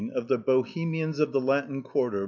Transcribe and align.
194 0.09 0.35
THE 0.37 0.43
BOHEMIANS 0.43 1.19
OP 1.21 1.31
THE 1.31 1.39
LATIN 1.39 1.83
QUARTER. 1.83 2.19